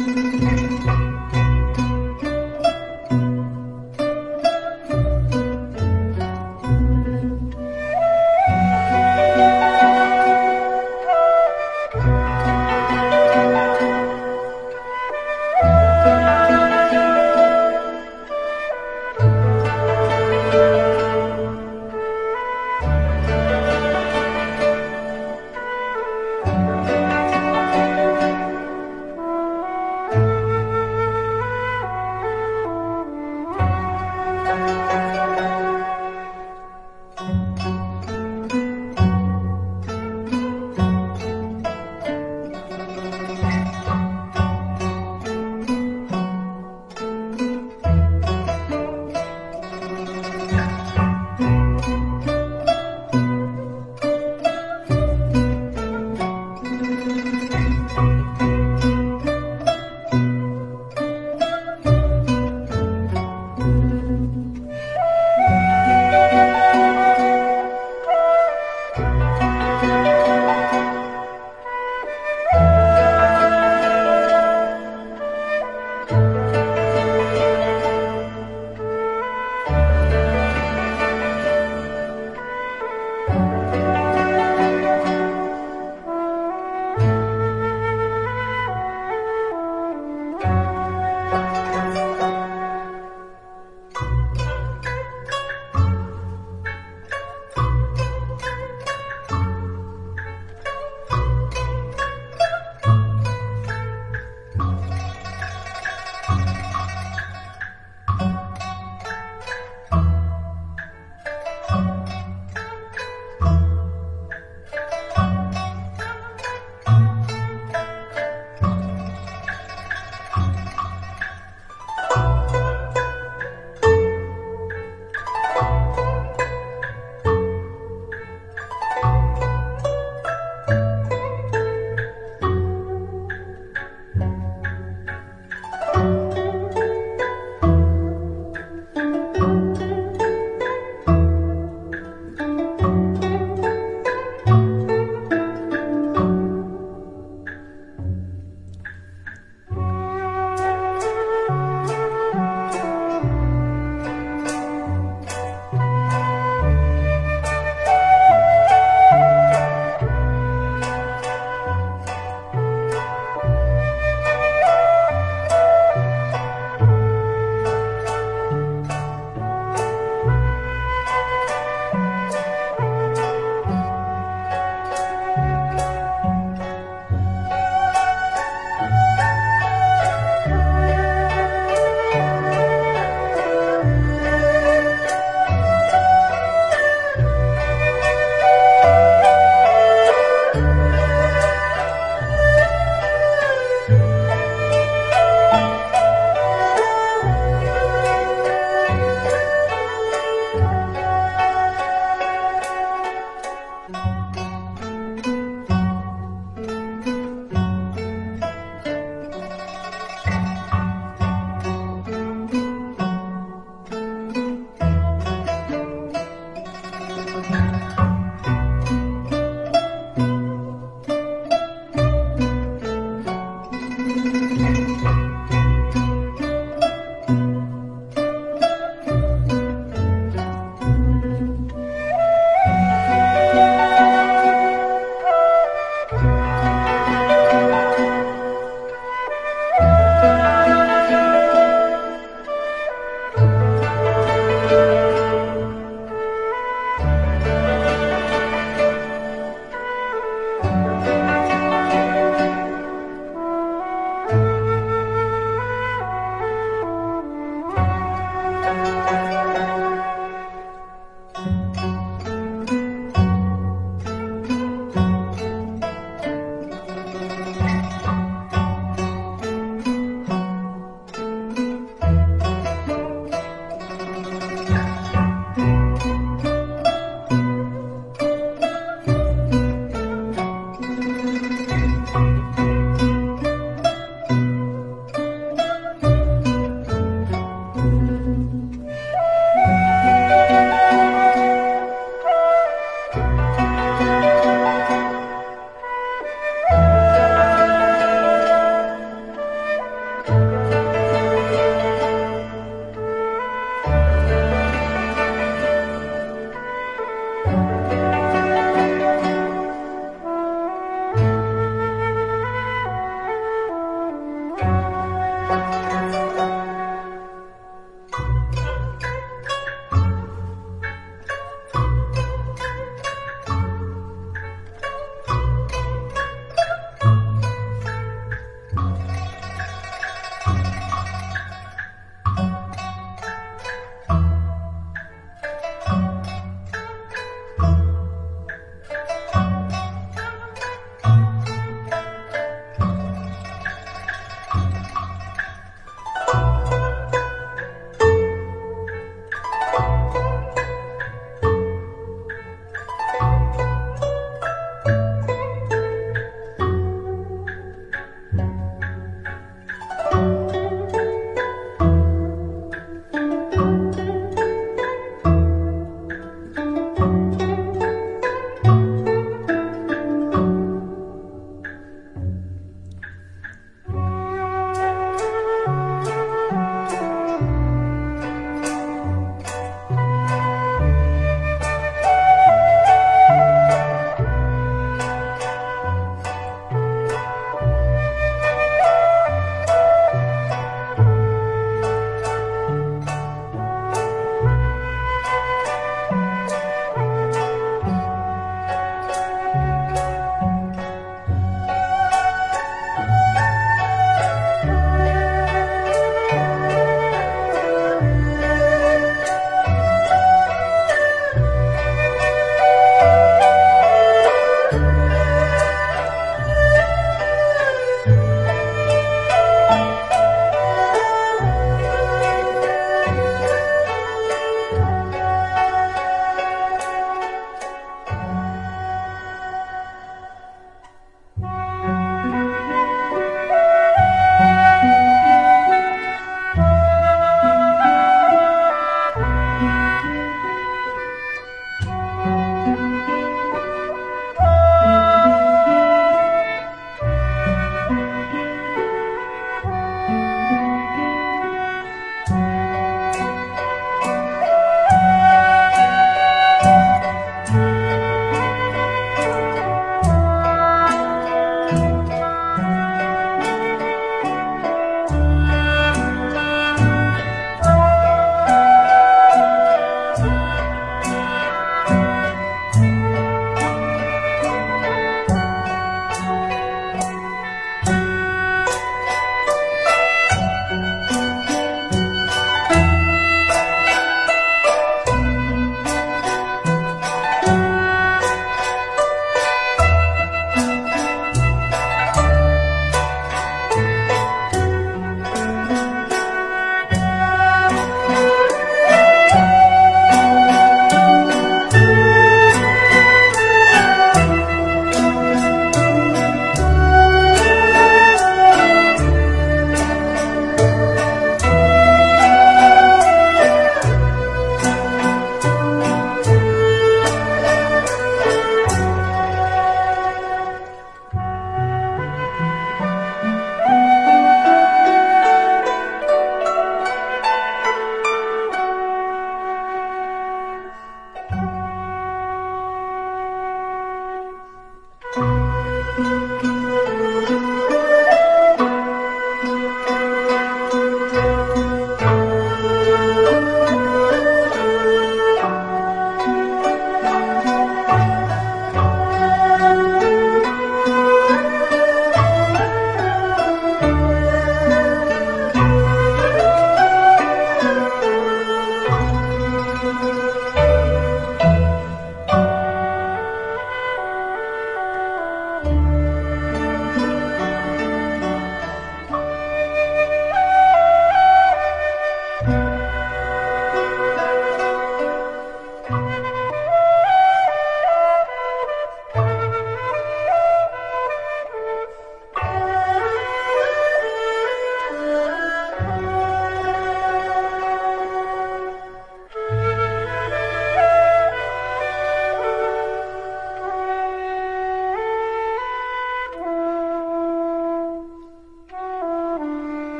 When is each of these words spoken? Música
Música 0.00 0.59